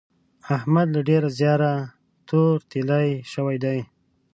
[0.57, 1.73] احمد له ډېره زیاره
[2.27, 3.79] تور تېيلی شوی دی.